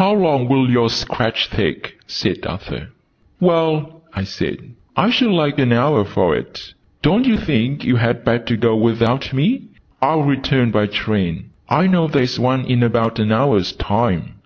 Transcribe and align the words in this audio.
"How 0.00 0.14
long 0.14 0.48
will 0.48 0.70
your 0.70 0.88
sketch 0.88 1.50
take?" 1.50 1.98
said 2.06 2.46
Arthur. 2.46 2.88
"Well," 3.40 4.00
I 4.14 4.24
said, 4.24 4.70
"I 4.96 5.10
should 5.10 5.32
like 5.32 5.58
an 5.58 5.70
hour 5.70 6.06
for 6.06 6.34
it. 6.34 6.72
Don't 7.02 7.26
you 7.26 7.36
think 7.36 7.84
you 7.84 7.96
had 7.96 8.24
better 8.24 8.56
go 8.56 8.74
without 8.74 9.34
me? 9.34 9.64
I'll 10.00 10.22
return 10.22 10.70
by 10.70 10.86
train. 10.86 11.50
I 11.68 11.88
know 11.88 12.06
there's 12.06 12.40
one 12.40 12.64
in 12.64 12.82
about 12.82 13.18
an 13.18 13.32
hour's 13.32 13.72
time." 13.72 14.36